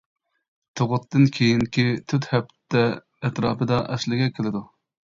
تۇغۇتتىن 0.81 1.27
كېيىنكى 1.35 1.87
تۆت 2.13 2.27
ھەپتە 2.33 2.85
ئەتراپىدا 3.31 3.83
ئەسلىگە 3.87 4.35
كېلىدۇ. 4.37 4.69